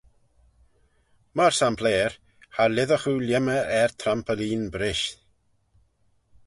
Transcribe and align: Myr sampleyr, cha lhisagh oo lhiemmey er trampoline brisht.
Myr 1.35 1.53
sampleyr, 1.59 2.11
cha 2.53 2.63
lhisagh 2.75 3.07
oo 3.09 3.21
lhiemmey 3.25 3.63
er 3.81 3.91
trampoline 4.01 4.67
brisht. 4.73 5.17